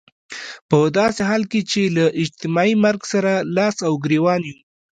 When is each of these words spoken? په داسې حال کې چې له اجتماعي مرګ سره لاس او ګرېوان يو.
په 0.69 0.77
داسې 0.97 1.21
حال 1.29 1.43
کې 1.51 1.61
چې 1.71 1.81
له 1.95 2.05
اجتماعي 2.21 2.73
مرګ 2.83 3.01
سره 3.13 3.31
لاس 3.57 3.77
او 3.87 3.93
ګرېوان 4.03 4.41
يو. 4.49 4.57